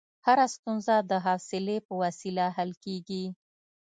هره 0.25 0.45
ستونزه 0.55 0.95
د 1.09 1.11
حوصلې 1.25 1.77
په 1.87 1.93
وسیله 2.03 2.45
حل 2.57 2.71
کېږي. 2.83 3.25